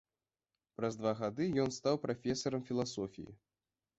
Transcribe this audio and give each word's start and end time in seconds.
Праз 0.79 0.95
два 1.01 1.11
гады 1.19 1.45
ён 1.63 1.69
стаў 1.77 1.95
прафесарам 2.05 2.63
філасофіі. 2.69 3.29